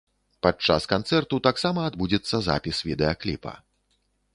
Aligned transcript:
Падчас 0.45 0.87
канцэрту 0.93 1.39
таксама 1.49 1.85
адбудзецца 1.91 2.35
запіс 2.49 2.77
відэакліпа. 2.89 3.53